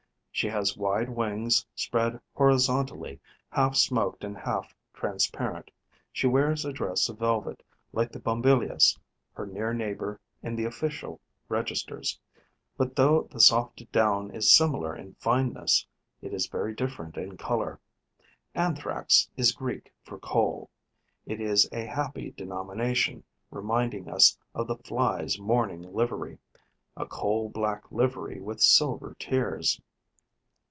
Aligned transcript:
She 0.33 0.47
has 0.47 0.75
wide 0.75 1.09
wings, 1.09 1.67
spread 1.75 2.19
horizontally, 2.33 3.19
half 3.51 3.75
smoked 3.75 4.23
and 4.23 4.35
half 4.35 4.73
transparent. 4.91 5.69
She 6.11 6.25
wears 6.25 6.65
a 6.65 6.71
dress 6.71 7.09
of 7.09 7.19
velvet, 7.19 7.61
like 7.93 8.11
the 8.11 8.19
Bombylius, 8.19 8.97
her 9.33 9.45
near 9.45 9.71
neighbour 9.71 10.19
in 10.41 10.55
the 10.55 10.63
official 10.65 11.19
registers; 11.47 12.17
but, 12.75 12.95
though 12.95 13.27
the 13.29 13.41
soft 13.41 13.83
down 13.91 14.31
is 14.31 14.49
similar 14.49 14.95
in 14.95 15.13
fineness, 15.19 15.85
it 16.21 16.33
is 16.33 16.47
very 16.47 16.73
different 16.73 17.17
in 17.17 17.37
colour. 17.37 17.79
Anthrax 18.55 19.29
is 19.37 19.51
Greek 19.51 19.91
for 20.01 20.17
coal. 20.17 20.71
It 21.27 21.39
is 21.39 21.67
a 21.71 21.85
happy 21.85 22.31
denomination, 22.31 23.23
reminding 23.51 24.09
us 24.09 24.39
of 24.55 24.65
the 24.65 24.77
Fly's 24.77 25.37
mourning 25.37 25.83
livery, 25.93 26.39
a 26.97 27.05
coal 27.05 27.47
black 27.49 27.91
livery 27.91 28.39
with 28.39 28.59
silver 28.61 29.15
tears. 29.19 29.79